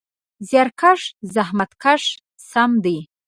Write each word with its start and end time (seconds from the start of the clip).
زیارکښ: 0.47 1.01
زحمت 1.33 1.71
کښ 1.83 2.03
سم 2.49 2.71
دی. 2.83 2.97